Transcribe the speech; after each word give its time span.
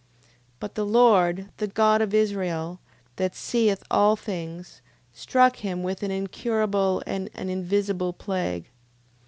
9:5. 0.23 0.27
But 0.59 0.73
the 0.73 0.83
Lord, 0.87 1.49
the 1.57 1.67
God 1.67 2.01
of 2.01 2.11
Israel, 2.11 2.79
that 3.17 3.35
seeth 3.35 3.83
all 3.91 4.15
things, 4.15 4.81
struck 5.13 5.57
him 5.57 5.83
with 5.83 6.01
an 6.01 6.09
incurable 6.09 7.03
and 7.05 7.29
an 7.35 7.49
invisible 7.49 8.11
plague. 8.11 8.71